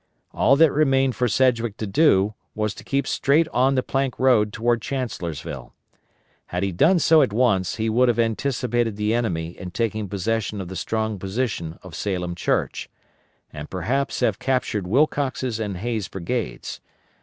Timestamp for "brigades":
16.07-16.81